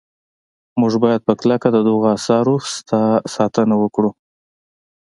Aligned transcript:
موږ 0.79 0.93
باید 1.03 1.21
په 1.27 1.33
کلکه 1.41 1.67
د 1.71 1.77
دغو 1.87 2.07
اثارو 2.15 2.55
ساتنه 3.35 3.75
وکړو. 3.79 4.11